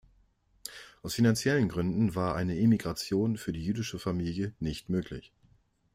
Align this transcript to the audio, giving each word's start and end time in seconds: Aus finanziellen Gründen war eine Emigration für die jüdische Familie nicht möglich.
Aus 1.03 1.13
finanziellen 1.13 1.69
Gründen 1.69 2.15
war 2.15 2.35
eine 2.35 2.57
Emigration 2.57 3.37
für 3.37 3.53
die 3.53 3.63
jüdische 3.63 3.99
Familie 3.99 4.51
nicht 4.59 4.89
möglich. 4.89 5.31